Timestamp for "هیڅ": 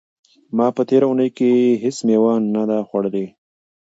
1.83-1.97